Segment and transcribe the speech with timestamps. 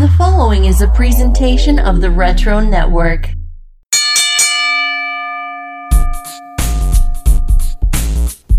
[0.00, 3.28] The following is a presentation of the Retro Network.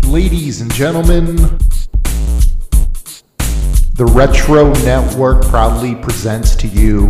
[0.06, 1.34] Ladies and gentlemen,
[3.96, 7.08] the Retro Network proudly presents to you,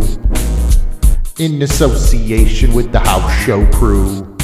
[1.37, 4.35] in association with the House Show crew,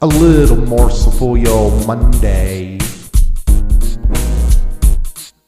[0.00, 2.78] a little morsel for your Monday.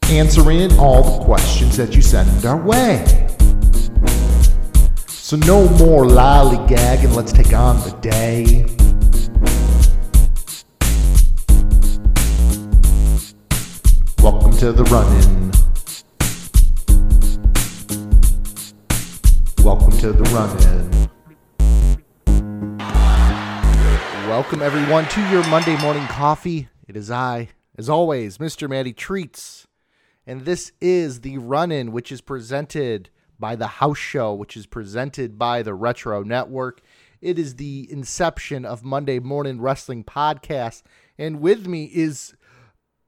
[0.09, 3.03] Answering all the questions that you send our way.
[5.05, 8.65] So, no more lollygagging, let's take on the day.
[14.23, 15.51] Welcome to the run in.
[19.65, 20.87] Welcome to the run in.
[24.29, 26.69] Welcome, everyone, to your Monday morning coffee.
[26.87, 28.69] It is I, as always, Mr.
[28.69, 29.66] Matty Treats.
[30.27, 34.65] And this is the run in, which is presented by the House Show, which is
[34.65, 36.81] presented by the Retro Network.
[37.21, 40.83] It is the inception of Monday Morning Wrestling Podcast.
[41.17, 42.35] And with me is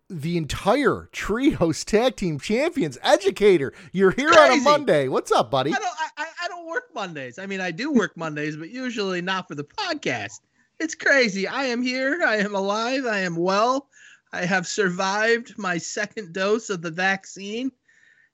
[0.10, 3.74] the entire Trios Tag Team Champions Educator.
[3.92, 5.10] You're here on a Monday.
[5.10, 5.72] What's up, buddy?
[5.72, 5.86] I don't.
[6.18, 7.38] I- I don't work Mondays.
[7.38, 10.40] I mean, I do work Mondays, but usually not for the podcast.
[10.80, 11.48] It's crazy.
[11.48, 12.22] I am here.
[12.26, 13.06] I am alive.
[13.06, 13.88] I am well.
[14.32, 17.72] I have survived my second dose of the vaccine,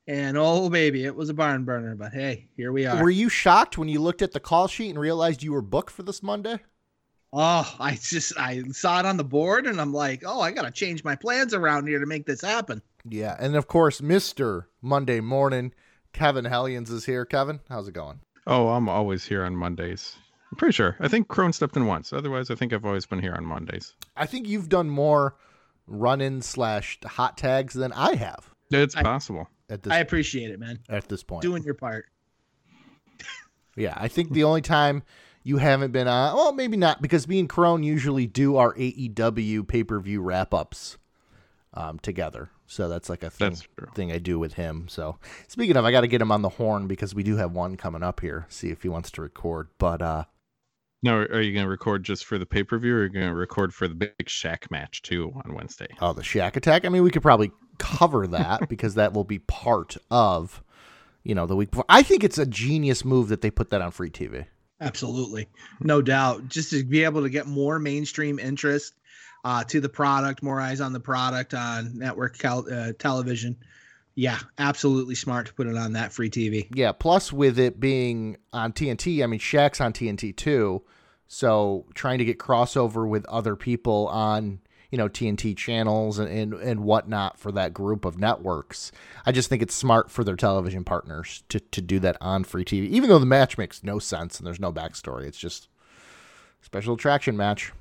[0.08, 1.96] and oh baby, it was a barn burner.
[1.96, 3.02] But hey, here we are.
[3.02, 5.92] Were you shocked when you looked at the call sheet and realized you were booked
[5.92, 6.60] for this Monday?
[7.36, 10.72] oh, I just I saw it on the board, and I'm like, oh, I gotta
[10.72, 12.82] change my plans around here to make this happen.
[13.08, 14.66] Yeah, and of course, Mr.
[14.82, 15.74] Monday Morning,
[16.14, 17.26] Kevin Hellions is here.
[17.26, 18.20] Kevin, how's it going?
[18.48, 20.16] Oh, I'm always here on Mondays.
[20.52, 20.96] I'm pretty sure.
[21.00, 22.14] I think Crone stepped in once.
[22.14, 23.94] Otherwise, I think I've always been here on Mondays.
[24.16, 25.36] I think you've done more
[25.88, 29.50] run-in slash hot tags than I have It's I- possible.
[29.70, 30.80] at this I appreciate it, man.
[30.90, 31.42] at this point.
[31.42, 32.06] Doing your part.
[33.78, 35.04] Yeah, I think the only time
[35.44, 39.68] you haven't been on, well, maybe not, because me and Crone usually do our AEW
[39.68, 40.98] pay per view wrap ups
[41.74, 42.50] um, together.
[42.68, 44.88] So that's like a thing, That's thing I do with him.
[44.88, 45.20] So
[45.50, 47.76] speaking of, I got to get him on the horn because we do have one
[47.76, 48.46] coming up here.
[48.50, 49.68] See if he wants to record.
[49.78, 50.24] But uh,
[51.06, 53.10] No, are you going to record just for the pay per view or are you
[53.10, 55.86] going to record for the big Shaq match too on Wednesday?
[56.02, 56.84] oh, the Shaq Attack.
[56.84, 60.64] I mean, we could probably cover that because that will be part of,
[61.24, 61.86] you know, the week before.
[61.88, 64.48] I think it's a genius move that they put that on free TV.
[64.82, 65.48] Absolutely.
[65.80, 66.48] No doubt.
[66.48, 68.96] Just to be able to get more mainstream interest
[69.44, 73.56] uh, to the product, more eyes on the product on network cal- uh, television.
[74.16, 76.68] Yeah, absolutely smart to put it on that free TV.
[76.74, 80.84] Yeah, plus with it being on TNT, I mean Shaq's on TNT too.
[81.28, 84.60] So trying to get crossover with other people on,
[84.90, 88.94] you know, TNT channels and, and, and whatnot for that group of networks.
[89.26, 92.64] I just think it's smart for their television partners to, to do that on free
[92.64, 95.26] TV, even though the match makes no sense and there's no backstory.
[95.26, 95.68] It's just
[96.62, 97.74] special attraction match.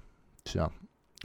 [0.47, 0.73] So,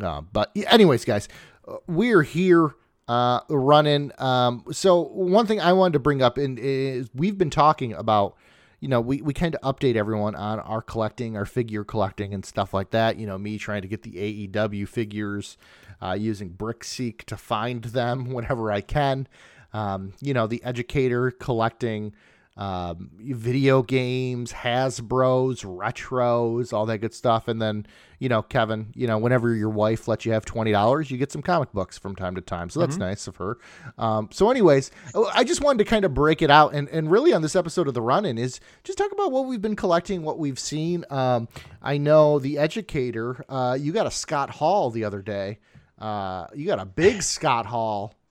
[0.02, 1.28] uh, but anyways, guys,
[1.68, 2.76] uh, we're here
[3.10, 4.12] uh, running.
[4.20, 8.36] Um, so one thing I wanted to bring up in, is we've been talking about,
[8.80, 12.46] you know, we, we kind of update everyone on our collecting, our figure collecting and
[12.46, 13.18] stuff like that.
[13.18, 14.12] You know, me trying to get the
[14.48, 15.58] AEW figures,
[16.04, 19.28] uh, using BrickSeek to find them whenever I can.
[19.74, 22.14] Um, you know, the educator collecting
[22.60, 27.48] um, video games, Hasbro's, retros, all that good stuff.
[27.48, 27.88] And then,
[28.20, 31.32] you know, Kevin, you know, whenever your wife lets you have twenty dollars, you get
[31.32, 32.70] some comic books from time to time.
[32.70, 33.60] So that's nice of her.
[33.98, 34.92] Um, so, anyways,
[35.34, 37.88] I just wanted to kind of break it out and, and really on this episode
[37.88, 41.06] of the run in is just talk about what we've been collecting, what we've seen.
[41.10, 41.48] Um,
[41.82, 45.60] I know the educator, uh, you got a Scott Hall the other day.
[45.98, 48.14] Uh, you got a big Scott Hall.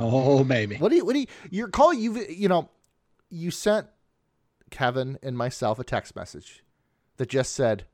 [0.00, 0.76] Oh, baby.
[0.76, 2.70] What do you, what do you, you're calling, you, you know,
[3.30, 3.86] you sent
[4.70, 6.64] Kevin and myself a text message
[7.16, 7.84] that just said,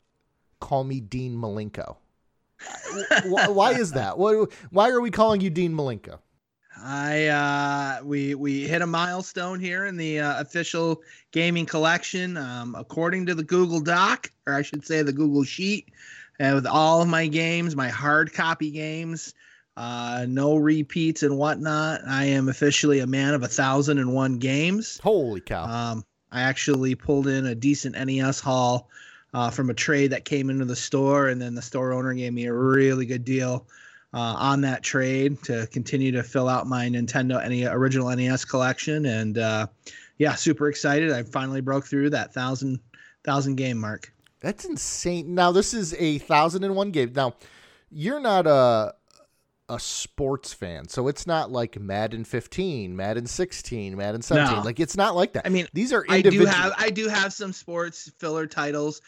[0.61, 1.97] call me Dean Malenko.
[3.27, 4.19] why, why is that?
[4.19, 6.19] Why are we calling you Dean Malenko?
[6.77, 12.75] I uh we we hit a milestone here in the uh, official gaming collection um
[12.75, 15.93] according to the Google Doc or I should say the Google Sheet
[16.41, 19.35] and with all of my games my hard copy games
[19.77, 24.39] uh no repeats and whatnot I am officially a man of a thousand and one
[24.39, 25.65] games Holy cow.
[25.65, 28.89] um I actually pulled in a decent NES haul
[29.33, 32.33] uh, from a trade that came into the store and then the store owner gave
[32.33, 33.67] me a really good deal
[34.13, 39.07] uh, on that trade to continue to fill out my Nintendo NE original NES collection.
[39.07, 39.67] And uh,
[40.19, 41.11] yeah, super excited.
[41.13, 42.79] I finally broke through that thousand
[43.25, 44.13] thousand game mark.
[44.41, 45.35] That's insane.
[45.35, 47.13] Now, this is a thousand and one game.
[47.15, 47.35] Now,
[47.91, 48.95] you're not a
[49.69, 50.89] a sports fan.
[50.89, 54.57] So it's not like Madden 15, Madden 16, Madden 17.
[54.57, 54.63] No.
[54.63, 55.47] Like it's not like that.
[55.47, 59.01] I mean, these are I do have I do have some sports filler titles,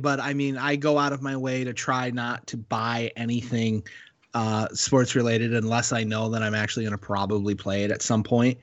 [0.00, 3.84] but I mean I go out of my way to try not to buy anything
[4.34, 8.02] uh, sports related unless I know that I'm actually going to probably play it at
[8.02, 8.58] some point.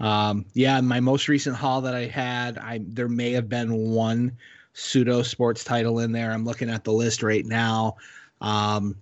[0.00, 4.32] Um, yeah, my most recent haul that I had, I there may have been one
[4.72, 6.32] pseudo sports title in there.
[6.32, 7.96] I'm looking at the list right now.
[8.40, 8.96] Um,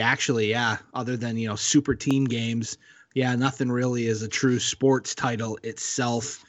[0.00, 2.78] actually, yeah, other than you know super team games,
[3.14, 6.44] yeah, nothing really is a true sports title itself.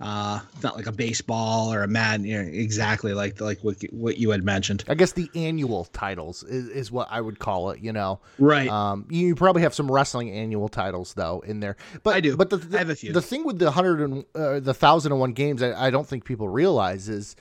[0.00, 3.76] Uh, it's not like a baseball or a Madden, you know, exactly like like what
[3.92, 4.82] what you had mentioned.
[4.88, 7.78] I guess the annual titles is, is what I would call it.
[7.80, 8.68] You know, Right.
[8.68, 11.76] um, you probably have some wrestling annual titles though in there.
[12.02, 12.36] But I do.
[12.36, 13.12] But the, the, I have a few.
[13.12, 16.06] The thing with the hundred and uh, the thousand and one games, I, I don't
[16.08, 17.36] think people realize is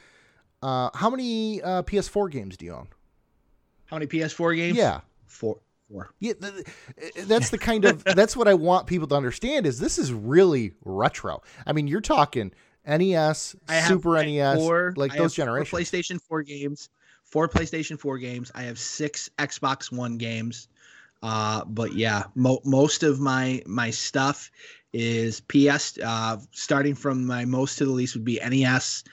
[0.61, 2.87] uh, how many uh, PS4 games do you own?
[3.85, 4.77] How many PS4 games?
[4.77, 5.01] Yeah.
[5.33, 5.59] Four.
[5.91, 6.11] Four.
[6.19, 6.65] Yeah, th-
[7.27, 10.73] that's the kind of that's what I want people to understand is this is really
[10.85, 11.41] retro.
[11.67, 12.53] I mean, you're talking
[12.87, 15.91] NES, have Super NES, four- like I those have four generations.
[15.91, 16.89] PlayStation 4 games,
[17.23, 18.51] four PlayStation 4 games.
[18.55, 20.67] I have six Xbox One games.
[21.21, 24.51] Uh, but yeah, mo- most of my my stuff
[24.93, 25.97] is PS.
[26.03, 29.03] Uh, starting from my most to the least would be NES,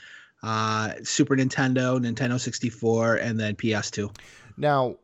[0.42, 4.14] uh, Super Nintendo, Nintendo 64, and then PS2.
[4.56, 4.96] Now,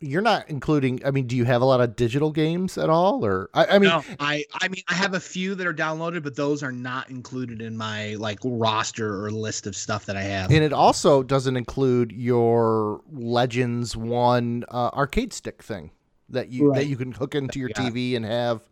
[0.00, 1.00] you're not including.
[1.04, 3.78] I mean, do you have a lot of digital games at all, or I, I
[3.78, 6.72] mean, no, I I mean I have a few that are downloaded, but those are
[6.72, 10.50] not included in my like roster or list of stuff that I have.
[10.50, 15.90] and it also doesn't include your Legends One uh, arcade stick thing
[16.30, 17.90] that you that you can hook into your Yeah.
[17.90, 18.62] TV and have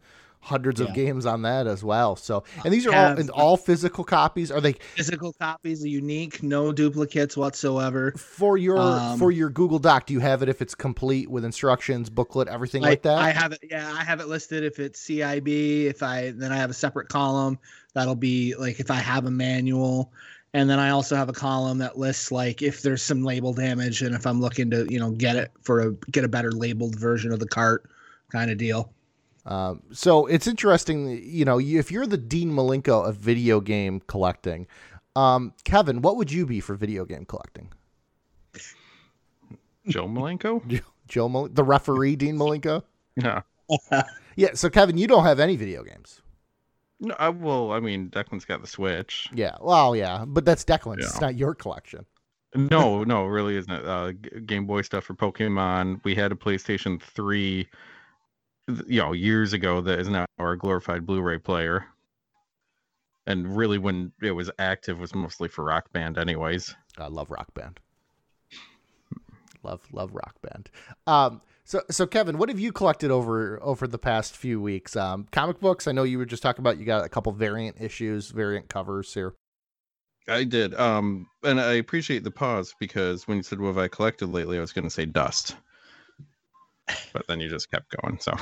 [0.49, 2.17] hundreds of games on that as well.
[2.17, 4.51] So, and these are all and all physical copies.
[4.51, 8.13] Are they Physical copies unique, no duplicates whatsoever.
[8.13, 10.07] for your Um, for your Google Doc?
[10.07, 13.19] Do you have it if it's complete with instructions, booklet, everything I, like that?
[13.19, 13.61] I have it.
[13.71, 14.65] Yeah, I have it listed.
[14.65, 17.59] If it's CIB, if I then I have a separate column
[17.95, 20.13] that'll be like if I have a manual,
[20.55, 24.03] and then I also have a column that lists like if there's some label damage
[24.03, 26.99] and if I'm looking to you know get it for a get a better labeled
[26.99, 27.89] version of the cart
[28.31, 28.93] kind of deal.
[29.49, 34.67] Um, so it's interesting, you know, if you're the Dean Malenko of video game collecting,
[35.17, 37.71] um, Kevin, what would you be for video game collecting?
[39.89, 40.83] Joe Malenko?
[41.09, 42.83] Joe- Mal- the referee, Dean Malenko.
[43.17, 43.43] Yeah.
[44.37, 44.51] Yeah.
[44.55, 46.23] So Kevin, you don't have any video games.
[47.01, 49.29] No, I, well, I mean, Declan's got the Switch.
[49.35, 49.57] Yeah.
[49.61, 51.05] Well, yeah, but that's Declan's.
[51.07, 52.07] It's not your collection.
[52.55, 53.73] No, no, it really isn't.
[53.73, 54.13] Uh,
[54.47, 56.01] Game Boy stuff for Pokemon.
[56.05, 57.69] We had a PlayStation 3, th-
[58.87, 61.87] you know, years ago that is now our glorified Blu-ray player.
[63.27, 66.75] And really, when it was active, was mostly for Rock Band, anyways.
[66.97, 67.79] I love Rock Band.
[69.63, 70.71] Love, love Rock Band.
[71.07, 74.97] Um, so, so Kevin, what have you collected over over the past few weeks?
[74.97, 75.87] Um, comic books.
[75.87, 76.79] I know you were just talking about.
[76.79, 79.35] You got a couple variant issues, variant covers here.
[80.29, 80.75] I did.
[80.75, 84.57] Um, and I appreciate the pause because when you said what have I collected lately,
[84.57, 85.57] I was going to say dust,
[87.13, 88.19] but then you just kept going.
[88.21, 88.33] So,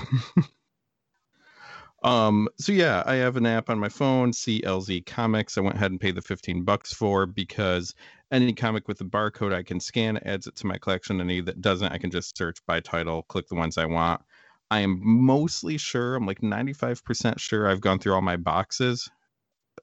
[2.09, 5.57] um, so yeah, I have an app on my phone, CLZ Comics.
[5.57, 7.95] I went ahead and paid the fifteen bucks for because
[8.31, 11.21] any comic with a barcode I can scan adds it to my collection.
[11.21, 14.23] Any that doesn't, I can just search by title, click the ones I want.
[14.71, 19.09] I am mostly sure, I'm like 95% sure I've gone through all my boxes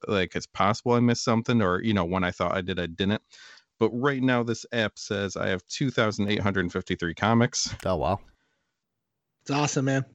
[0.08, 2.88] like it's possible I missed something, or you know, when I thought I did, I
[2.88, 3.22] didn't.
[3.80, 8.20] But right now, this app says I have 2,853 comics, Oh wow.
[9.44, 10.06] It's awesome, man.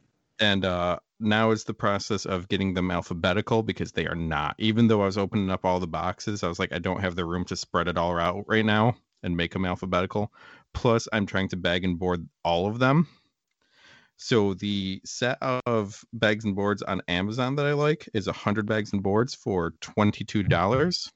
[0.41, 4.55] and uh, now is the process of getting them alphabetical because they are not.
[4.59, 7.15] Even though I was opening up all the boxes, I was like, I don't have
[7.17, 10.33] the room to spread it all out right now and make them alphabetical.
[10.73, 13.07] Plus, I'm trying to bag and board all of them.
[14.17, 18.93] So the set of bags and boards on Amazon that I like is 100 bags
[18.93, 21.11] and boards for $22.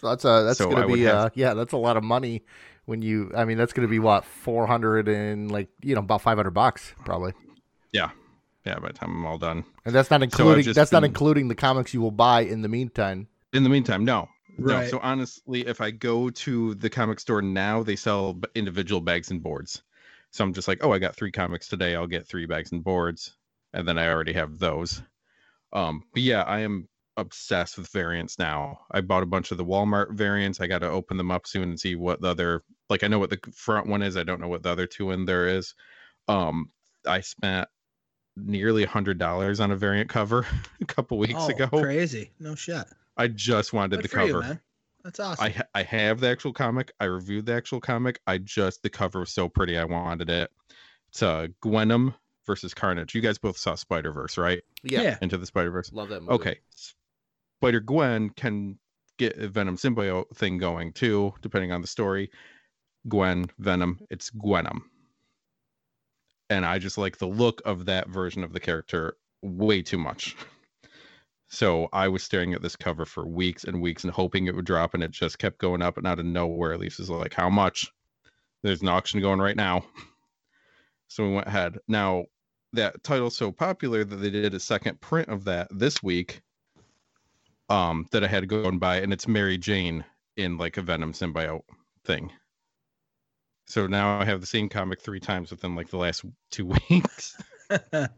[0.00, 2.04] So that's a that's So gonna I be have- uh yeah that's a lot of
[2.04, 2.44] money
[2.86, 6.22] when you I mean that's gonna be what four hundred and like you know about
[6.22, 7.32] five hundred bucks probably
[7.92, 8.10] Yeah,
[8.64, 9.64] yeah by the time I'm all done.
[9.84, 12.62] and that's not I've including just that's not including the comics you will buy in
[12.62, 13.28] the meantime.
[13.52, 14.28] In the meantime, no.
[14.56, 14.86] No.
[14.86, 19.42] So honestly, if I go to the comic store now, they sell individual bags and
[19.42, 19.82] boards.
[20.30, 21.94] So I'm just like, oh, I got three comics today.
[21.94, 23.36] I'll get three bags and boards,
[23.72, 25.02] and then I already have those.
[25.72, 28.80] Um, but yeah, I am obsessed with variants now.
[28.90, 30.60] I bought a bunch of the Walmart variants.
[30.60, 32.62] I got to open them up soon and see what the other.
[32.90, 34.16] Like I know what the front one is.
[34.16, 35.74] I don't know what the other two in there is.
[36.28, 36.70] Um,
[37.06, 37.68] I spent
[38.36, 40.46] nearly a hundred dollars on a variant cover
[40.80, 41.68] a couple weeks oh, ago.
[41.68, 42.30] crazy.
[42.40, 42.84] No shit.
[43.16, 44.44] I just wanted Good the for you, cover.
[44.44, 44.60] man.
[45.04, 45.44] That's awesome.
[45.44, 46.92] I ha- I have the actual comic.
[46.98, 48.20] I reviewed the actual comic.
[48.26, 49.78] I just the cover was so pretty.
[49.78, 50.50] I wanted it.
[51.10, 52.14] It's uh Gwenom
[52.46, 53.14] versus Carnage.
[53.14, 54.62] You guys both saw Spider Verse, right?
[54.82, 55.18] Yeah.
[55.22, 55.92] Into the Spider Verse.
[55.92, 56.32] love that movie.
[56.32, 56.58] Okay.
[57.60, 58.78] Spider Gwen can
[59.18, 62.30] get a Venom symbiote thing going too, depending on the story.
[63.08, 64.82] Gwen, Venom, it's Gwenom.
[66.50, 70.36] And I just like the look of that version of the character way too much.
[71.48, 74.64] So I was staring at this cover for weeks and weeks and hoping it would
[74.64, 75.96] drop, and it just kept going up.
[75.96, 77.92] And out of nowhere, Lisa's like, How much?
[78.62, 79.84] There's an auction going right now.
[81.06, 81.78] So we went ahead.
[81.86, 82.24] Now,
[82.72, 86.42] that title's so popular that they did a second print of that this week
[87.68, 90.04] um that I had to go and buy, and it's Mary Jane
[90.36, 91.62] in like a Venom symbiote
[92.04, 92.32] thing.
[93.66, 97.36] So now I have the same comic three times within like the last two weeks.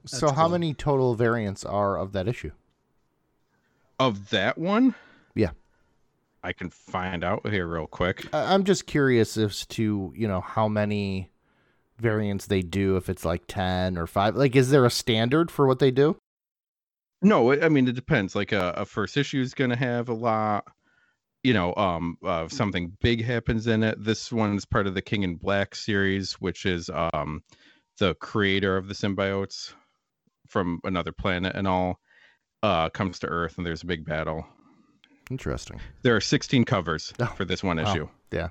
[0.07, 2.51] So how many total variants are of that issue?
[3.99, 4.95] of that one,
[5.35, 5.51] Yeah.
[6.43, 8.27] I can find out here real quick.
[8.35, 11.31] I- I'm just curious as to you know how many
[11.99, 12.97] variants they do.
[12.97, 16.17] If it's like ten or five, like is there a standard for what they do?
[17.23, 18.35] No, I mean it depends.
[18.35, 20.67] Like a, a first issue is going to have a lot.
[21.47, 24.03] You know, um, uh, something big happens in it.
[24.03, 27.41] This one's part of the King in Black series, which is um,
[28.01, 29.73] the creator of the symbiotes
[30.49, 32.01] from another planet and all.
[32.65, 34.45] Uh, comes to Earth and there's a big battle.
[35.31, 35.79] Interesting.
[36.03, 37.93] There are 16 covers Oh, for this one wow.
[37.93, 38.09] issue.
[38.33, 38.49] Yeah.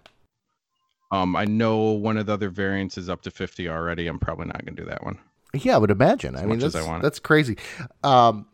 [1.12, 4.08] Um, I know one of the other variants is up to 50 already.
[4.08, 5.20] I'm probably not going to do that one.
[5.54, 6.38] Yeah, I would imagine.
[6.38, 7.58] I mean, as that's I want that's crazy.
[8.06, 8.48] Um,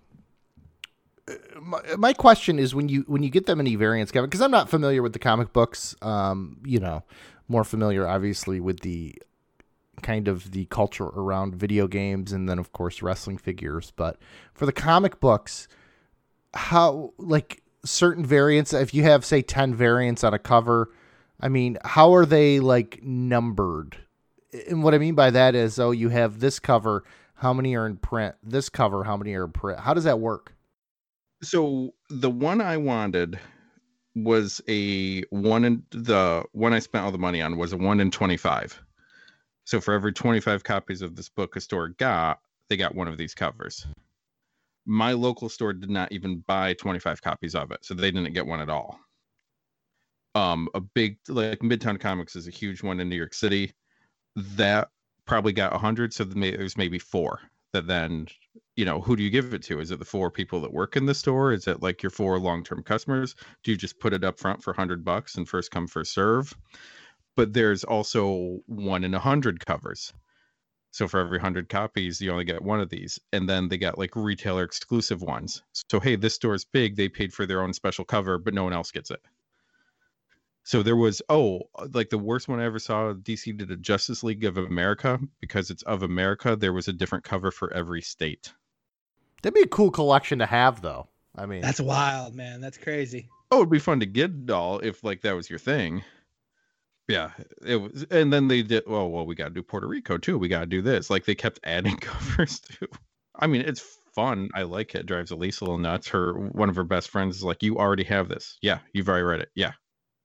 [1.61, 4.51] my, my question is when you when you get that many variants, Kevin, because I'm
[4.51, 5.95] not familiar with the comic books.
[6.01, 7.03] Um, you know,
[7.47, 9.15] more familiar obviously with the
[10.01, 13.91] kind of the culture around video games and then of course wrestling figures.
[13.95, 14.17] But
[14.53, 15.67] for the comic books,
[16.53, 20.91] how like certain variants, if you have say ten variants on a cover,
[21.39, 23.97] I mean, how are they like numbered?
[24.69, 27.03] And what I mean by that is, oh, you have this cover.
[27.35, 28.35] How many are in print?
[28.43, 29.03] This cover.
[29.03, 29.79] How many are in print?
[29.79, 30.53] How does that work?
[31.43, 33.39] So the one I wanted
[34.15, 37.99] was a one in the one I spent all the money on was a one
[37.99, 38.81] in 25.
[39.63, 43.17] So for every 25 copies of this book a store got, they got one of
[43.17, 43.85] these covers.
[44.85, 48.47] My local store did not even buy 25 copies of it, so they didn't get
[48.47, 48.99] one at all.
[50.33, 53.73] Um, a big like Midtown Comics is a huge one in New York City.
[54.35, 54.89] That
[55.25, 57.39] probably got 100, so there's maybe four
[57.73, 58.27] that then
[58.75, 59.79] you know who do you give it to?
[59.79, 61.51] Is it the four people that work in the store?
[61.51, 63.35] Is it like your four long-term customers?
[63.63, 66.55] Do you just put it up front for 100 bucks and first come first serve?
[67.35, 70.13] But there's also one in a hundred covers.
[70.91, 73.97] So for every 100 copies you only get one of these and then they got
[73.97, 75.63] like retailer exclusive ones.
[75.89, 78.63] So hey this store is big they paid for their own special cover but no
[78.63, 79.21] one else gets it.
[80.63, 81.63] So there was oh
[81.93, 85.19] like the worst one i ever saw dc did a justice league of america.
[85.41, 88.53] Because it's of america there was a different cover for every state
[89.41, 91.07] That'd be a cool collection to have, though.
[91.35, 92.61] I mean, That's wild, man.
[92.61, 93.29] That's crazy.
[93.51, 96.03] oh it'd be fun to get it all if like that was your thing.
[97.07, 97.31] Yeah
[97.65, 100.37] it was and then they did well well we got to do puerto rico too.
[100.37, 101.09] We got to do this.
[101.09, 102.87] Like they kept adding covers too.
[103.35, 103.81] I mean it's
[104.13, 104.49] fun.
[104.53, 106.07] I like it, it drives elise a little nuts.
[106.09, 108.57] Her one of her best friends is like you already have this.
[108.61, 109.49] Yeah you've already read it.
[109.55, 109.71] Yeah.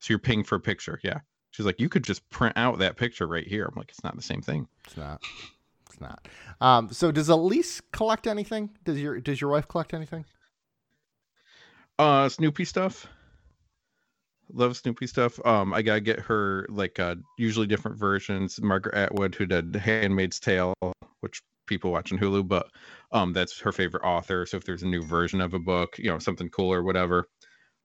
[0.00, 1.00] So you're paying for a picture.
[1.02, 1.20] Yeah.
[1.50, 3.64] She's like you could just print out that picture right here.
[3.64, 4.68] I'm like it's not the same thing.
[4.86, 5.22] It's not.
[5.96, 6.28] It's not.
[6.60, 8.70] Um, so does Elise collect anything?
[8.84, 10.24] Does your Does your wife collect anything?
[11.98, 13.06] Uh, Snoopy stuff.
[14.52, 15.44] Love Snoopy stuff.
[15.46, 18.60] Um, I gotta get her like uh usually different versions.
[18.60, 20.74] Margaret Atwood, who did *Handmaid's Tale*,
[21.20, 22.68] which people watch on Hulu, but
[23.10, 24.46] um, that's her favorite author.
[24.46, 27.26] So if there's a new version of a book, you know, something cool or whatever,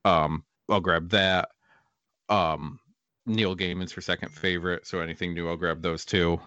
[0.06, 1.50] um, I'll grab that.
[2.30, 2.80] Um,
[3.26, 6.40] Neil Gaiman's her second favorite, so anything new, I'll grab those too.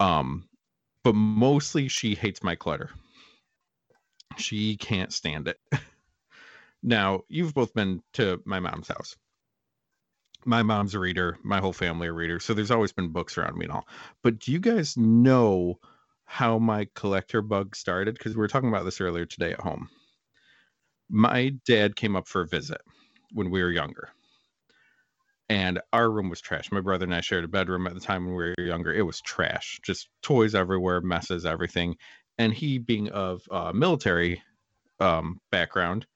[0.00, 0.47] Um,
[1.08, 2.90] but mostly she hates my clutter.
[4.36, 5.58] She can't stand it.
[6.82, 9.16] Now, you've both been to my mom's house.
[10.44, 13.56] My mom's a reader, my whole family are readers, so there's always been books around
[13.56, 13.88] me and all.
[14.22, 15.80] But do you guys know
[16.26, 18.16] how my collector bug started?
[18.16, 19.88] Because we were talking about this earlier today at home.
[21.08, 22.82] My dad came up for a visit
[23.32, 24.10] when we were younger.
[25.48, 26.70] And our room was trash.
[26.70, 28.92] My brother and I shared a bedroom at the time when we were younger.
[28.92, 31.96] It was trash, just toys everywhere, messes, everything.
[32.36, 34.42] And he, being of uh, military
[35.00, 36.06] um, background,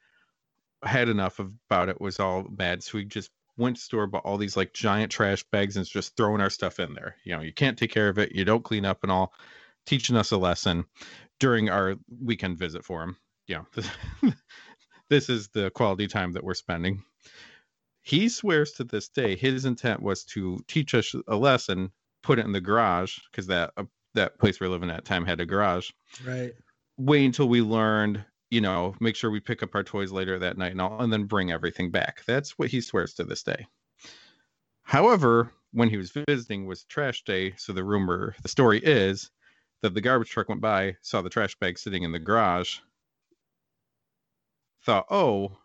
[0.82, 2.82] had enough of, about it was all bad.
[2.82, 6.16] So we just went to store bought all these like giant trash bags and just
[6.16, 7.16] throwing our stuff in there.
[7.24, 8.32] You know you can't take care of it.
[8.32, 9.32] You don't clean up and all.
[9.84, 10.84] Teaching us a lesson
[11.40, 13.16] during our weekend visit for him.
[13.46, 13.90] You know this,
[15.10, 17.02] this is the quality time that we're spending
[18.02, 21.90] he swears to this day his intent was to teach us a lesson
[22.22, 25.24] put it in the garage because that uh, that place we are living at time
[25.24, 25.90] had a garage.
[26.24, 26.52] Right.
[26.98, 30.58] Wait until we learned, you know, make sure we pick up our toys later that
[30.58, 32.22] night and all, and then bring everything back.
[32.26, 33.66] That's what he swears to this day.
[34.82, 39.30] However, when he was visiting was trash day, so the rumor, the story is
[39.80, 42.78] that the garbage truck went by, saw the trash bag sitting in the garage,
[44.84, 45.56] thought, "Oh,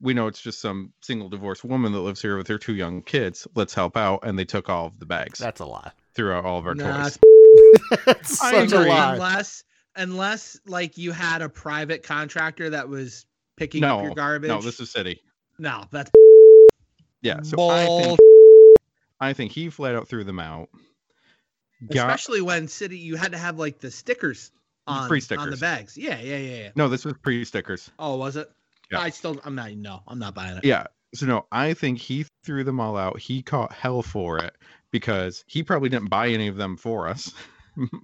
[0.00, 3.02] we know it's just some single divorced woman that lives here with her two young
[3.02, 3.46] kids.
[3.54, 5.38] Let's help out." And they took all of the bags.
[5.38, 5.90] That's a lie.
[6.14, 7.18] Threw out all of our Nah, toys.
[8.06, 8.88] That's I such a agree.
[8.90, 9.12] lie.
[9.14, 9.64] Unless
[9.96, 13.26] unless like you had a private contractor that was
[13.56, 14.48] picking No, up your garbage.
[14.48, 15.20] No, this is city.
[15.58, 16.10] no, that's
[17.22, 17.70] Yeah, so bull.
[17.70, 18.18] I think
[19.20, 20.68] I think he flat out threw them out.
[21.92, 24.50] Got Especially when city you had to have like the stickers
[24.86, 25.96] on, Free on the bags.
[25.98, 26.70] Yeah, yeah, yeah, yeah.
[26.74, 27.90] no, this was pre stickers.
[27.98, 28.50] Oh, was it?
[28.90, 29.00] Yeah.
[29.00, 30.64] I still I'm not no, I'm not buying it.
[30.64, 30.86] Yeah.
[31.14, 33.18] So no, I think he threw them all out.
[33.18, 34.54] He caught hell for it
[34.90, 37.32] because he probably didn't buy any of them for us.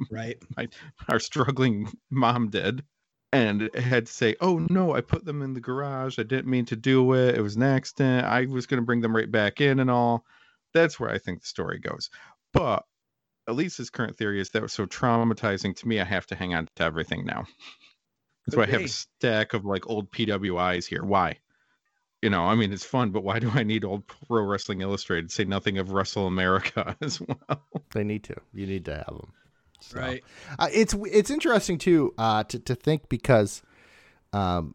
[0.09, 0.37] Right.
[0.57, 0.69] My,
[1.09, 2.85] Our struggling mom did.
[3.33, 6.21] And had to say, oh no, I put them in the garage.
[6.21, 7.35] I didn't mean to do it.
[7.35, 8.25] It was an accident.
[8.25, 10.25] I was going to bring them right back in and all.
[10.73, 12.11] That's where I think the story goes.
[12.53, 12.85] But
[13.49, 16.69] Elise's current theory is that was so traumatizing to me, I have to hang on
[16.77, 17.47] to everything now.
[18.47, 21.05] That's why I have a stack of like old PWIs here.
[21.05, 21.39] Why?
[22.23, 25.31] You know, I mean, it's fun, but why do I need old Pro Wrestling Illustrated?
[25.31, 27.63] Say nothing of Wrestle America as well.
[27.93, 28.37] They need to.
[28.53, 29.33] You need to have them.
[29.81, 30.25] So, Right.
[30.59, 33.63] Uh, it's it's interesting too uh, to to think because
[34.33, 34.75] um,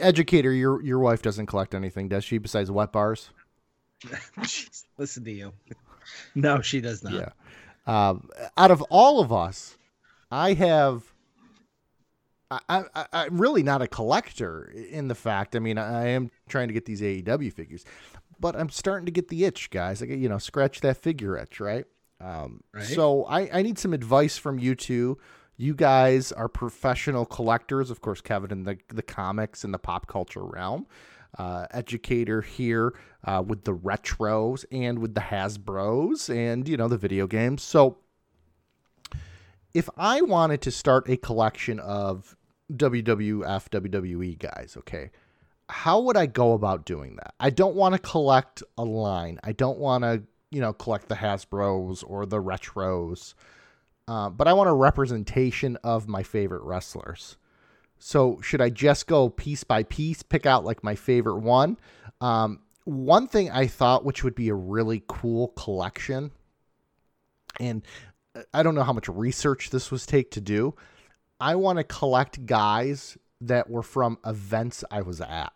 [0.00, 2.38] educator, your your wife doesn't collect anything, does she?
[2.38, 3.30] Besides wet bars.
[4.40, 5.52] Jeez, Listen to you.
[6.34, 7.12] No, she does not.
[7.12, 7.28] Yeah.
[7.86, 9.76] Um, out of all of us,
[10.30, 11.04] I have.
[12.50, 15.54] I, I, I'm really not a collector in the fact.
[15.54, 17.84] I mean, I am trying to get these AEW figures,
[18.40, 20.02] but I'm starting to get the itch, guys.
[20.02, 21.84] I get, you know, scratch that figure itch, right?
[22.20, 22.84] Um, Right.
[22.84, 25.18] So I, I need some advice from you two.
[25.56, 30.06] You guys are professional collectors, of course, Kevin, in the, the comics and the pop
[30.06, 30.86] culture realm.
[31.38, 32.92] Uh, educator here
[33.24, 37.62] uh, with the retros and with the Hasbros and, you know, the video games.
[37.62, 37.98] So
[39.72, 42.36] if I wanted to start a collection of
[42.70, 45.10] WWF, WWE guys, okay,
[45.68, 47.34] how would I go about doing that?
[47.38, 49.38] I don't want to collect a line.
[49.44, 53.34] I don't want to, you know, collect the Hasbros or the retros,
[54.08, 57.36] uh, but I want a representation of my favorite wrestlers.
[57.98, 61.76] So should I just go piece by piece, pick out like my favorite one?
[62.20, 66.32] Um, one thing I thought, which would be a really cool collection,
[67.60, 67.82] and
[68.54, 70.74] I don't know how much research this was take to do.
[71.40, 75.52] I want to collect guys that were from events I was at.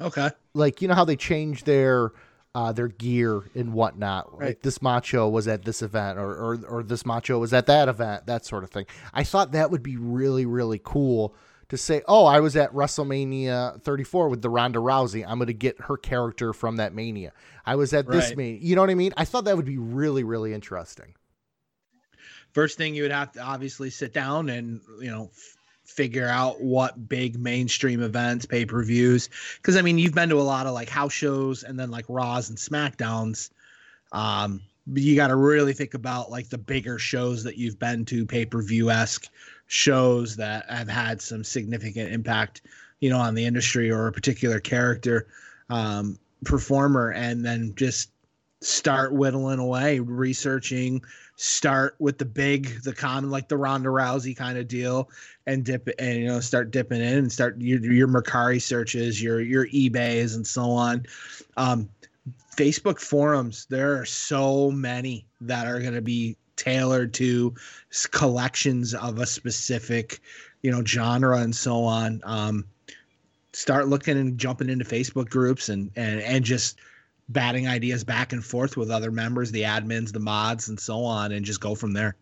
[0.00, 0.30] Okay.
[0.54, 2.12] Like you know how they change their
[2.54, 4.38] uh, their gear and whatnot.
[4.38, 7.88] Like this macho was at this event, or, or or this macho was at that
[7.88, 8.86] event, that sort of thing.
[9.12, 11.34] I thought that would be really really cool
[11.68, 15.24] to say, oh, I was at WrestleMania 34 with the Ronda Rousey.
[15.26, 17.32] I'm going to get her character from that mania.
[17.64, 18.60] I was at this mania.
[18.60, 19.14] You know what I mean?
[19.16, 21.14] I thought that would be really really interesting.
[22.54, 26.60] First thing you would have to obviously sit down and you know f- figure out
[26.60, 29.28] what big mainstream events, pay per views.
[29.56, 32.06] Because I mean, you've been to a lot of like house shows and then like
[32.08, 33.50] Raws and Smackdowns.
[34.12, 34.60] Um,
[34.92, 38.44] you got to really think about like the bigger shows that you've been to, pay
[38.44, 39.28] per view esque
[39.66, 42.62] shows that have had some significant impact,
[43.00, 45.26] you know, on the industry or a particular character,
[45.70, 48.10] um, performer, and then just
[48.60, 51.02] start whittling away, researching,
[51.36, 55.10] start with the big, the common, like the Ronda Rousey kind of deal,
[55.46, 59.40] and dip and you know, start dipping in and start your your Mercari searches, your
[59.40, 61.06] your eBay's, and so on.
[61.56, 61.88] Um,
[62.56, 67.54] Facebook forums, there are so many that are going to be tailored to
[68.12, 70.20] collections of a specific,
[70.62, 72.20] you know, genre and so on.
[72.24, 72.64] Um,
[73.52, 76.78] start looking and jumping into Facebook groups and and and just
[77.28, 81.32] batting ideas back and forth with other members, the admins, the mods, and so on,
[81.32, 82.16] and just go from there.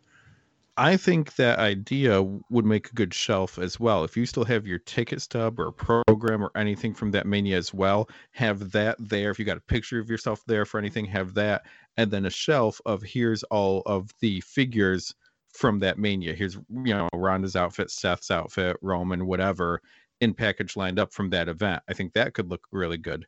[0.79, 4.05] I think that idea would make a good shelf as well.
[4.05, 7.75] If you still have your ticket stub or program or anything from that mania as
[7.75, 9.31] well, have that there.
[9.31, 11.67] If you got a picture of yourself there for anything, have that.
[11.99, 15.15] And then a shelf of here's all of the figures
[15.53, 16.33] from that mania.
[16.33, 19.83] Here's, you know, Ronda's outfit, Seth's outfit, Roman, whatever,
[20.23, 21.83] in package lined up from that event.
[21.87, 23.27] I think that could look really good.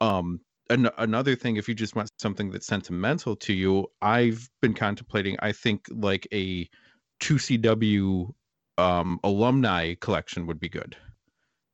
[0.00, 4.72] Um, an- another thing, if you just want something that's sentimental to you, I've been
[4.72, 6.68] contemplating, I think like a
[7.20, 8.32] 2CW
[8.78, 10.96] um, alumni collection would be good.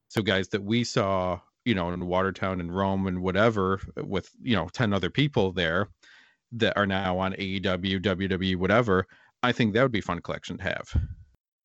[0.09, 4.56] So guys that we saw, you know, in Watertown and Rome and whatever, with you
[4.56, 5.88] know 10 other people there
[6.52, 9.06] that are now on AEW, WWE, whatever.
[9.42, 10.96] I think that would be fun collection to have.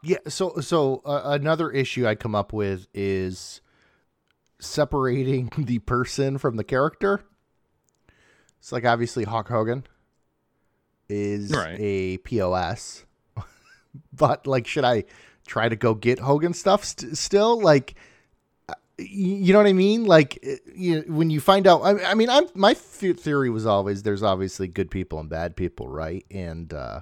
[0.04, 0.18] Yeah.
[0.28, 3.62] So so uh, another issue I come up with is
[4.62, 7.22] separating the person from the character.
[8.60, 9.86] It's like obviously Hulk Hogan
[11.10, 11.78] is Right.
[11.80, 13.06] a POS,
[14.14, 15.04] but like, should I
[15.48, 17.60] try to go get Hogan stuff st- still?
[17.60, 17.96] Like,
[19.10, 20.06] you know what I mean?
[20.06, 24.04] Like, uh, you, when you find out, I, I mean, I'm my theory was always
[24.04, 26.26] there's obviously good people and bad people, right?
[26.32, 27.02] And uh,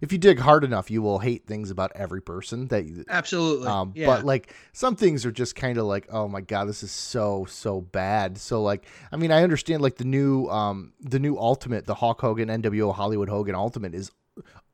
[0.00, 3.68] if you dig hard enough, you will hate things about every person that you, Absolutely.
[3.68, 4.06] um, yeah.
[4.06, 7.46] But like some things are just kind of like, oh my god, this is so
[7.48, 8.38] so bad.
[8.38, 12.20] So like, I mean, I understand like the new um the new Ultimate, the Hulk
[12.20, 14.10] Hogan NWO Hollywood Hogan Ultimate is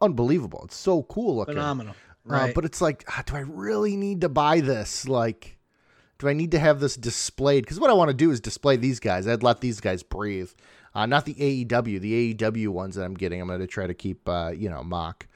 [0.01, 0.63] unbelievable.
[0.65, 1.55] It's so cool looking.
[1.55, 1.95] Phenomenal.
[2.29, 5.09] Uh, but it's like, ah, do I really need to buy this?
[5.09, 5.56] Like,
[6.19, 7.65] do I need to have this displayed?
[7.65, 9.27] Because what I want to do is display these guys.
[9.27, 10.51] I'd let these guys breathe.
[10.95, 12.01] Uh, not the AEW.
[12.01, 14.83] The AEW ones that I'm getting, I'm going to try to keep, uh, you know,
[14.83, 15.27] mock,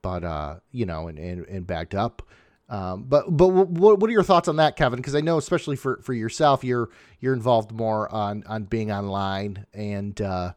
[0.00, 2.22] but uh, you know, and and, and backed up.
[2.70, 4.98] Um, but but what what are your thoughts on that, Kevin?
[4.98, 9.66] Because I know, especially for, for yourself, you're you're involved more on on being online
[9.74, 10.52] and uh,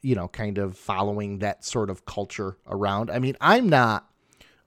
[0.00, 3.10] you know, kind of following that sort of culture around.
[3.10, 4.08] I mean, I'm not.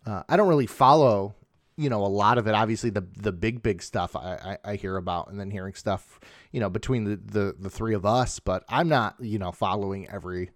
[0.05, 1.35] Uh, I don't really follow,
[1.77, 2.53] you know, a lot of it.
[2.53, 6.19] Obviously, the the big big stuff I, I, I hear about, and then hearing stuff,
[6.51, 8.39] you know, between the, the the three of us.
[8.39, 10.51] But I'm not, you know, following every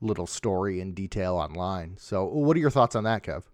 [0.00, 1.96] little story in detail online.
[1.98, 3.44] So, what are your thoughts on that, Kev?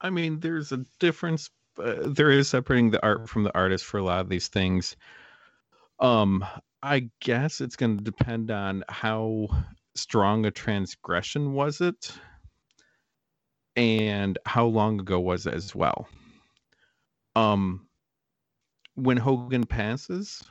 [0.00, 1.50] I mean, there's a difference.
[1.82, 4.96] Uh, there is separating the art from the artist for a lot of these things.
[6.00, 6.44] Um,
[6.82, 9.48] I guess it's going to depend on how
[9.96, 12.12] strong a transgression was it,
[13.76, 16.08] and how long ago was it as well.
[17.38, 17.86] Um,
[18.94, 20.42] when Hogan passes,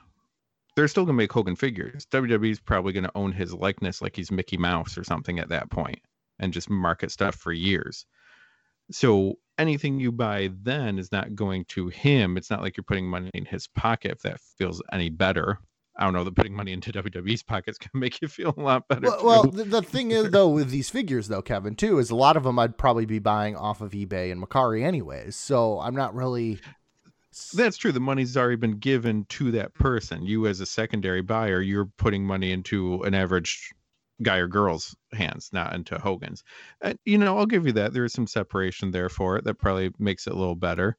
[0.75, 2.05] they're still to make Hogan figures.
[2.05, 5.99] WWE's probably to own his likeness like he's Mickey Mouse or something at that point,
[6.39, 8.05] and just market stuff for years.
[8.89, 12.37] So anything you buy then is not going to him.
[12.37, 15.59] It's not like you're putting money in his pocket if that feels any better.
[15.97, 18.87] I don't know that putting money into WWE's pockets can make you feel a lot
[18.87, 19.01] better.
[19.01, 22.15] Well, well the, the thing is though with these figures though, Kevin, too, is a
[22.15, 25.35] lot of them I'd probably be buying off of eBay and Mercari anyways.
[25.35, 26.59] So I'm not really.
[27.53, 27.91] that's true.
[27.91, 30.23] The money's already been given to that person.
[30.23, 33.71] You, as a secondary buyer, you're putting money into an average
[34.21, 36.43] guy or girl's hands, not into Hogan's.
[36.81, 37.93] And you know, I'll give you that.
[37.93, 39.43] There is some separation there for it.
[39.45, 40.97] That probably makes it a little better.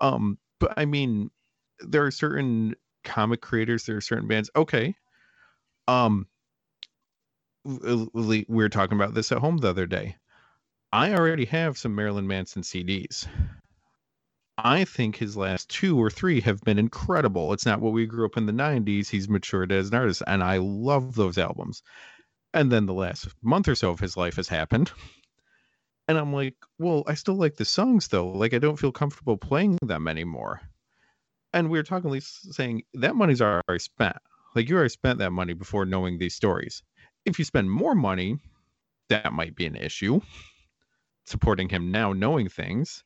[0.00, 1.30] Um, but I mean,
[1.80, 2.74] there are certain
[3.08, 4.50] comic creators, there are certain bands.
[4.54, 4.94] Okay.
[5.88, 6.26] Um,
[7.64, 10.16] we we were talking about this at home the other day.
[10.92, 13.26] I already have some Marilyn Manson CDs.
[14.56, 17.52] I think his last two or three have been incredible.
[17.52, 19.08] It's not what we grew up in the 90s.
[19.08, 21.82] He's matured as an artist, and I love those albums.
[22.54, 24.90] And then the last month or so of his life has happened.
[26.08, 28.30] And I'm like, well, I still like the songs though.
[28.30, 30.62] Like, I don't feel comfortable playing them anymore.
[31.52, 34.16] And we were talking, Lisa, saying that money's already spent.
[34.54, 36.82] Like, you already spent that money before knowing these stories.
[37.24, 38.38] If you spend more money,
[39.08, 40.20] that might be an issue.
[41.26, 43.04] Supporting him now, knowing things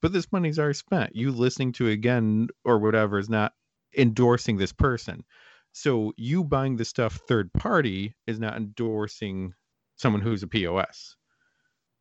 [0.00, 1.16] but this money's already spent.
[1.16, 3.52] You listening to again or whatever is not
[3.96, 5.24] endorsing this person.
[5.72, 9.54] So you buying the stuff third party is not endorsing
[9.96, 11.16] someone who's a POS.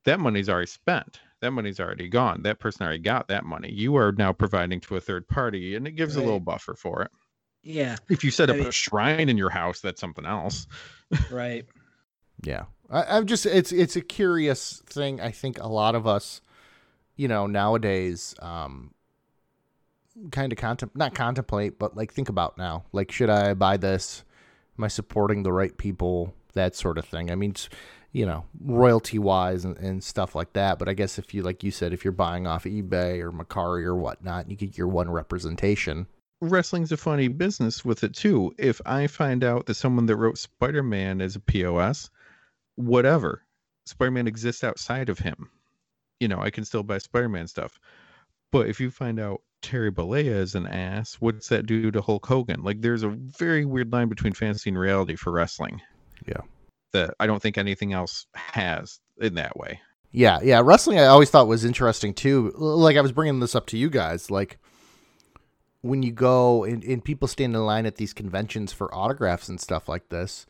[0.05, 1.19] That money's already spent.
[1.41, 2.41] That money's already gone.
[2.43, 3.71] That person already got that money.
[3.71, 7.03] You are now providing to a third party, and it gives a little buffer for
[7.03, 7.11] it.
[7.63, 7.97] yeah.
[8.09, 10.67] If you set I up mean- a shrine in your house, that's something else.
[11.31, 11.65] Right.
[12.43, 15.21] Yeah, I, I'm just it's it's a curious thing.
[15.21, 16.41] I think a lot of us,
[17.15, 18.93] you know, nowadays, um,
[20.31, 22.83] kind of contem not contemplate, but like think about now.
[22.91, 24.23] Like, should I buy this?
[24.77, 26.33] Am I supporting the right people?
[26.53, 27.29] That sort of thing.
[27.31, 27.69] I mean, s-
[28.17, 30.79] you know, royalty wise and, and stuff like that.
[30.79, 33.83] But I guess if you, like you said, if you're buying off eBay or Mercari
[33.83, 36.07] or whatnot, you get your one representation.
[36.41, 38.55] wrestling's a funny business with it too.
[38.57, 42.09] If I find out that someone that wrote Spider Man is a POS,
[42.75, 43.43] whatever.
[43.85, 45.51] Spider Man exists outside of him.
[46.19, 47.79] You know, I can still buy Spider Man stuff.
[48.51, 52.25] But if you find out Terry Bollea is an ass, what's that do to Hulk
[52.25, 52.63] Hogan?
[52.63, 55.81] Like, there's a very weird line between fantasy and reality for wrestling.
[56.27, 56.41] Yeah.
[56.93, 59.81] That I don't think anything else has in that way.
[60.11, 60.61] Yeah, yeah.
[60.63, 62.53] Wrestling, I always thought was interesting too.
[62.55, 64.57] Like I was bringing this up to you guys, like
[65.81, 69.59] when you go and, and people stand in line at these conventions for autographs and
[69.59, 70.45] stuff like this.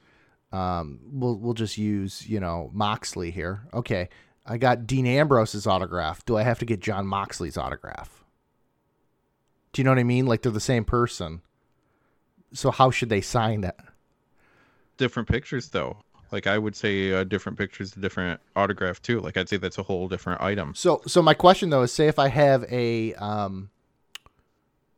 [0.51, 3.63] Um, we'll we'll just use you know Moxley here.
[3.73, 4.09] Okay,
[4.45, 6.23] I got Dean Ambrose's autograph.
[6.25, 8.23] Do I have to get Jon Moxley's autograph?
[9.73, 10.25] Do you know what I mean?
[10.25, 11.41] Like they're the same person.
[12.53, 13.79] So how should they sign that?
[14.97, 15.97] Different pictures, though.
[16.31, 19.19] Like I would say, uh, different pictures, a different autograph too.
[19.19, 20.73] Like I'd say that's a whole different item.
[20.75, 23.69] So, so my question though is, say if I have a um,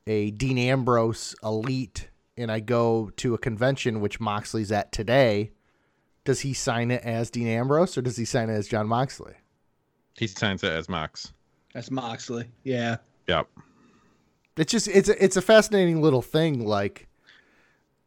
[0.08, 5.52] a Dean Ambrose Elite, and I go to a convention which Moxley's at today,
[6.24, 9.34] does he sign it as Dean Ambrose or does he sign it as Jon Moxley?
[10.16, 11.34] He signs it as Mox.
[11.74, 12.46] That's Moxley.
[12.64, 12.98] Yeah.
[13.28, 13.48] Yep.
[14.56, 16.66] It's just it's a, it's a fascinating little thing.
[16.66, 17.09] Like,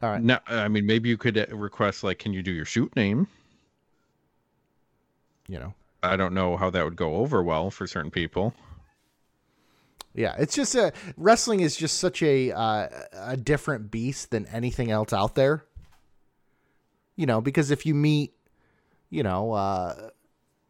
[0.03, 2.65] all right, No, I mean maybe you could uh, request like, can you do your
[2.65, 3.27] shoot name?
[5.49, 8.55] you know, I don't know how that would go over well for certain people.
[10.15, 14.91] yeah, it's just a wrestling is just such a uh, a different beast than anything
[14.91, 15.65] else out there.
[17.17, 18.33] You know, because if you meet,
[19.11, 20.11] you know, uh,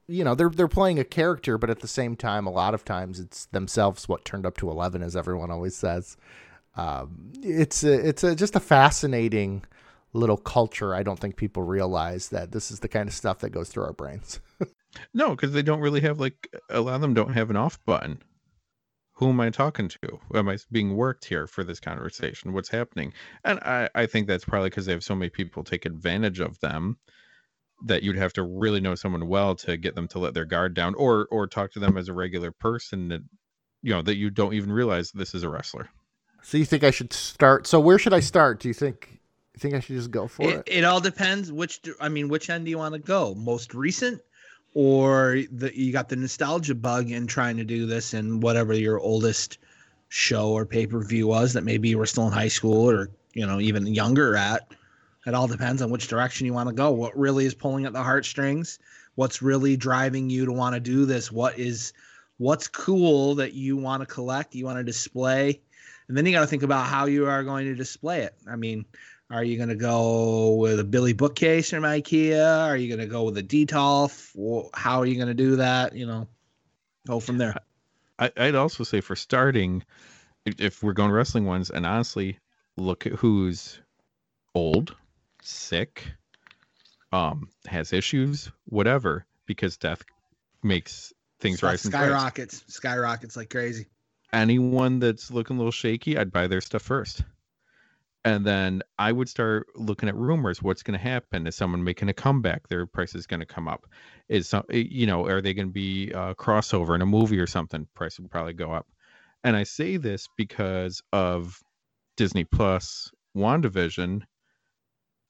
[0.09, 2.85] you know they're they're playing a character, but at the same time, a lot of
[2.85, 6.17] times it's themselves what turned up to eleven, as everyone always says.
[6.77, 9.65] Um, it's a, it's a, just a fascinating
[10.13, 10.95] little culture.
[10.95, 13.85] I don't think people realize that this is the kind of stuff that goes through
[13.85, 14.41] our brains.
[15.15, 17.83] No, because they don't really have like a lot of them don't have an off
[17.85, 18.23] button.
[19.15, 20.21] Who am I talking to?
[20.35, 22.53] Am I being worked here for this conversation?
[22.53, 23.13] What's happening?
[23.45, 26.59] And I, I think that's probably because they have so many people take advantage of
[26.61, 26.99] them
[27.85, 30.75] that you'd have to really know someone well to get them to let their guard
[30.75, 33.23] down or or talk to them as a regular person that
[33.83, 35.89] you know that you don't even realize this is a wrestler.
[36.43, 37.67] So you think I should start?
[37.67, 38.61] So where should I start?
[38.61, 39.21] Do you think?
[39.55, 40.63] You think I should just go for It, it?
[40.67, 43.35] it all depends which I mean which end do you want to go?
[43.35, 44.21] Most recent
[44.75, 48.99] or the you got the nostalgia bug in trying to do this in whatever your
[48.99, 49.59] oldest
[50.09, 53.61] show or pay-per-view was that maybe you were still in high school or you know
[53.61, 54.75] even younger at.
[55.27, 56.91] It all depends on which direction you want to go.
[56.91, 58.79] What really is pulling at the heartstrings?
[59.15, 61.31] What's really driving you to want to do this?
[61.31, 61.93] What is
[62.39, 65.61] what's cool that you want to collect, you want to display?
[66.13, 68.35] And then you got to think about how you are going to display it.
[68.47, 68.85] I mean,
[69.31, 72.67] are you going to go with a Billy bookcase from IKEA?
[72.69, 74.31] Are you going to go with a Detolf?
[74.75, 75.97] How are you going to do that?
[75.97, 76.29] You know,
[77.07, 77.57] go from there.
[78.19, 79.85] I, I'd also say for starting,
[80.45, 82.39] if, we're going wrestling ones, and honestly,
[82.77, 83.81] look at who's
[84.55, 84.95] old,
[85.41, 86.13] sick,
[87.11, 90.03] um, has issues, whatever, because death
[90.63, 93.87] makes things Stuff rise skyrockets, skyrockets like crazy.
[94.33, 97.23] Anyone that's looking a little shaky, I'd buy their stuff first.
[98.25, 100.63] And then I would start looking at rumors.
[100.63, 101.47] What's going to happen?
[101.47, 102.69] Is someone making a comeback?
[102.69, 103.87] Their price is going to come up.
[104.29, 107.41] Is some, eh, you know, are they going to be a crossover in a movie
[107.41, 107.87] or something?
[107.95, 108.87] Price would probably go up.
[109.43, 111.61] And I say this because of
[112.17, 114.23] Disney Plus, WandaVision.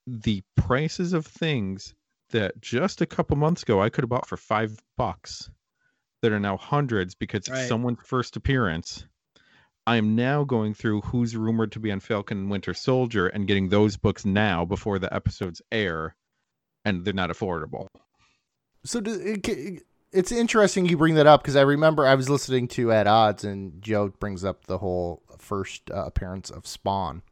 [0.07, 1.95] The prices of things
[2.31, 5.51] that just a couple months ago I could have bought for five bucks
[6.23, 7.59] that are now hundreds because Right.
[7.61, 9.05] it's someone's first appearance.
[9.87, 13.49] I am now going through who's rumored to be on Falcon and Winter Soldier and
[13.49, 16.15] getting those books now before the episodes air,
[16.85, 17.89] and they're not affordable.
[18.85, 19.83] So do, it,
[20.13, 23.43] it's interesting you bring that up because I remember I was listening to At Odds
[23.45, 27.23] and Joe brings up the whole first uh, appearance of Spawn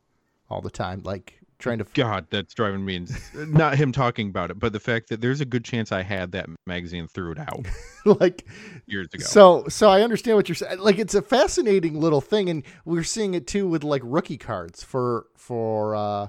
[0.48, 1.86] all the time, like trying to.
[1.94, 2.96] God, that's driving me.
[2.96, 6.02] Ins- not him talking about it, but the fact that there's a good chance I
[6.02, 7.66] had that magazine threw it out
[8.04, 8.46] like
[8.86, 9.24] years ago.
[9.24, 10.78] so so I understand what you're saying.
[10.78, 14.82] Like it's a fascinating little thing, and we're seeing it too with like rookie cards
[14.82, 16.26] for for uh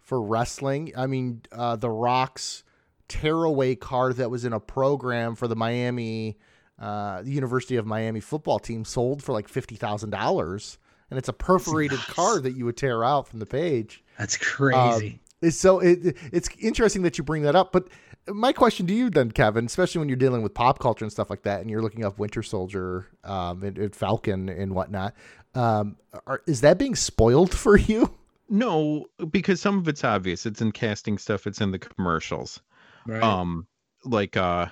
[0.00, 0.92] for wrestling.
[0.96, 2.64] I mean, uh the Rock's
[3.08, 6.38] tearaway card that was in a program for the Miami
[6.78, 10.78] uh the University of Miami football team sold for like fifty thousand dollars.
[11.10, 12.12] And it's a perforated nuts.
[12.12, 14.02] card that you would tear out from the page.
[14.18, 15.20] That's crazy.
[15.42, 17.72] It's so it, it's interesting that you bring that up.
[17.72, 17.88] But
[18.28, 21.30] my question to you then, Kevin, especially when you're dealing with pop culture and stuff
[21.30, 25.14] like that, and you're looking up Winter Soldier, um, and, and Falcon and whatnot,
[25.54, 28.14] um, are, is that being spoiled for you?
[28.48, 30.46] no, because some of it's obvious.
[30.46, 31.46] It's in casting stuff.
[31.46, 32.60] It's in the commercials.
[33.06, 33.22] right.
[33.22, 33.66] Um,
[34.04, 34.66] like uh,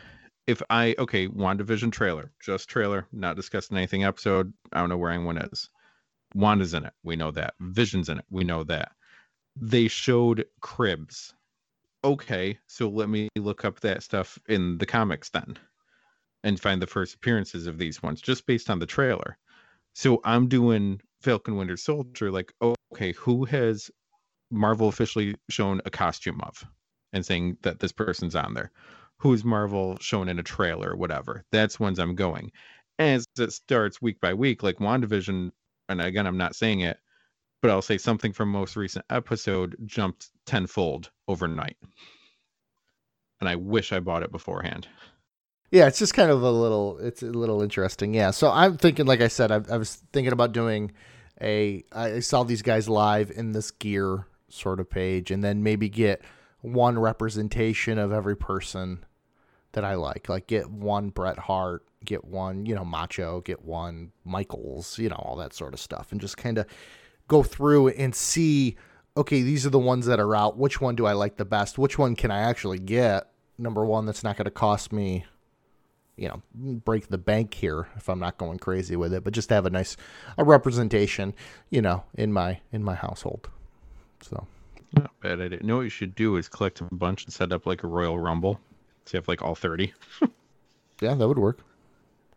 [0.46, 4.52] if I okay, WandaVision trailer, just trailer, not discussing anything episode.
[4.72, 5.68] I don't know where anyone is.
[6.34, 6.92] Wanda's in it.
[7.02, 7.54] We know that.
[7.60, 8.24] Vision's in it.
[8.30, 8.92] We know that.
[9.56, 11.34] They showed cribs.
[12.04, 15.58] Okay, so let me look up that stuff in the comics then
[16.42, 19.38] and find the first appearances of these ones just based on the trailer.
[19.94, 22.52] So I'm doing Falcon Winter Soldier, like,
[22.92, 23.90] okay, who has
[24.50, 26.64] Marvel officially shown a costume of
[27.12, 28.72] and saying that this person's on there?
[29.18, 31.44] Who's Marvel shown in a trailer or whatever?
[31.52, 32.50] That's ones I'm going.
[32.98, 35.52] As it starts week by week, like WandaVision,
[35.92, 36.98] and again, I'm not saying it,
[37.60, 41.76] but I'll say something from most recent episode jumped tenfold overnight.
[43.40, 44.88] And I wish I bought it beforehand.
[45.70, 48.14] Yeah, it's just kind of a little, it's a little interesting.
[48.14, 48.30] Yeah.
[48.30, 50.92] So I'm thinking, like I said, I, I was thinking about doing
[51.40, 55.88] a, I saw these guys live in this gear sort of page and then maybe
[55.88, 56.22] get
[56.60, 59.04] one representation of every person
[59.72, 60.28] that I like.
[60.28, 65.16] Like get one Bret Hart, get one, you know, Macho, get one Michaels, you know,
[65.16, 66.66] all that sort of stuff, and just kind of
[67.28, 68.76] go through and see.
[69.14, 70.56] Okay, these are the ones that are out.
[70.56, 71.76] Which one do I like the best?
[71.76, 73.30] Which one can I actually get?
[73.58, 75.26] Number one, that's not going to cost me,
[76.16, 79.22] you know, break the bank here if I'm not going crazy with it.
[79.22, 79.96] But just to have a nice
[80.38, 81.34] a representation,
[81.68, 83.50] you know, in my in my household.
[84.22, 84.46] So
[84.94, 85.58] Not bad idea.
[85.60, 87.86] You know what you should do is collect a bunch and set up like a
[87.86, 88.60] Royal Rumble.
[89.06, 89.92] So you have like all 30.
[91.00, 91.60] yeah, that would work.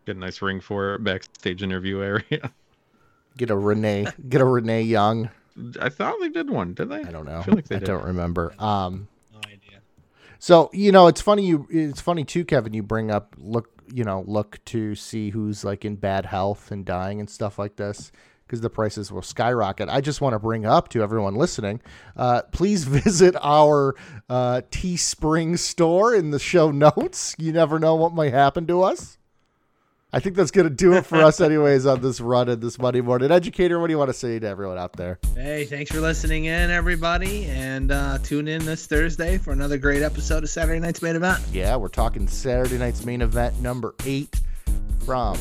[0.06, 2.52] Get a nice ring for it, backstage interview area.
[3.38, 5.30] Get a Renee, get a Renee Young.
[5.82, 7.02] I thought they did one, did they?
[7.02, 7.40] I don't know.
[7.40, 7.86] I feel like they I did.
[7.88, 8.54] don't remember.
[8.60, 9.80] Um, No idea.
[10.40, 11.46] so you know, it's funny.
[11.46, 12.74] You, it's funny too, Kevin.
[12.74, 16.86] You bring up look, you know, look to see who's like in bad health and
[16.86, 18.14] dying and stuff like this
[18.48, 19.90] because the prices will skyrocket.
[19.90, 21.82] I just want to bring up to everyone listening,
[22.16, 23.96] uh, please visit our
[24.30, 27.36] uh, Teespring store in the show notes.
[27.38, 29.18] You never know what might happen to us.
[30.16, 32.80] I think that's going to do it for us, anyways, on this run and this
[32.80, 33.32] Monday morning.
[33.32, 35.20] Educator, what do you want to say to everyone out there?
[35.36, 40.02] Hey, thanks for listening in, everybody, and uh, tune in this Thursday for another great
[40.02, 41.44] episode of Saturday Night's Main Event.
[41.52, 44.40] Yeah, we're talking Saturday night's main event number eight
[45.04, 45.38] from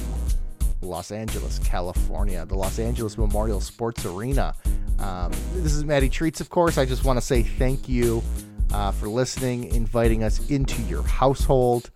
[0.83, 4.57] Los Angeles, California, the Los Angeles Memorial Sports Arena.
[4.99, 6.79] Um, this is Matty Treats, of course.
[6.79, 8.25] I just want to say thank you
[8.73, 11.91] uh, for listening, inviting us into your household,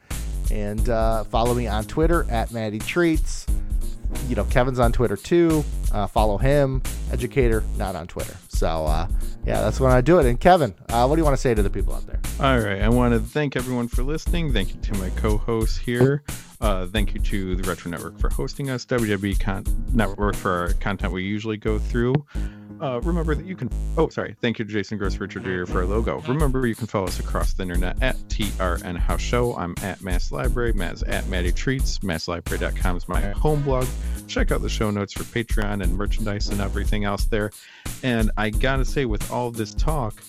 [0.50, 3.46] and uh, follow me on Twitter at Matty Treats.
[4.28, 5.64] You know, Kevin's on Twitter too.
[5.92, 6.82] Uh, follow him.
[7.12, 8.36] Educator, not on Twitter.
[8.48, 9.06] So, uh,
[9.44, 10.26] yeah, that's when I do it.
[10.26, 12.20] And Kevin, uh, what do you want to say to the people out there?
[12.40, 12.82] All right.
[12.82, 14.52] I want to thank everyone for listening.
[14.52, 16.22] Thank you to my co-hosts here.
[16.60, 18.84] Uh, thank you to the Retro Network for hosting us.
[18.86, 22.14] WWE Con- Network for our content we usually go through.
[22.80, 23.68] Uh, remember that you can.
[23.96, 24.36] Oh, sorry.
[24.40, 26.20] Thank you to Jason Gross, Richard Deere for our logo.
[26.22, 29.56] Remember you can follow us across the internet at TRN House Show.
[29.56, 30.72] I'm at Masked Library.
[30.72, 31.98] Matt's at Matty Treats.
[32.00, 33.86] MaskedLibrary.com is my home blog.
[34.28, 37.50] Check out the show notes for Patreon and merchandise and everything else there.
[38.04, 40.22] And I gotta say, with all this talk,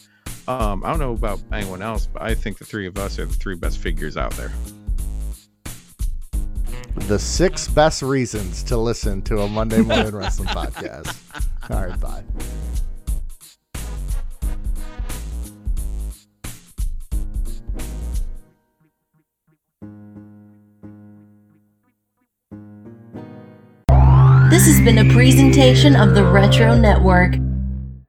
[0.48, 3.26] um, I don't know about anyone else, but I think the three of us are
[3.26, 4.52] the three best figures out there.
[6.96, 11.16] The six best reasons to listen to a Monday Morning Wrestling podcast.
[11.70, 12.24] All right, bye.
[24.50, 27.36] This has been a presentation of the Retro Network.